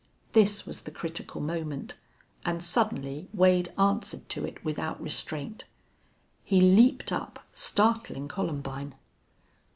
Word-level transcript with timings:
This 0.33 0.65
was 0.65 0.81
the 0.81 0.89
critical 0.89 1.41
moment, 1.41 1.93
and 2.43 2.63
suddenly 2.63 3.27
Wade 3.35 3.71
answered 3.77 4.27
to 4.29 4.43
it 4.47 4.65
without 4.65 4.99
restraint. 4.99 5.65
He 6.43 6.59
leaped 6.59 7.11
up, 7.11 7.45
startling 7.53 8.27
Columbine. 8.27 8.95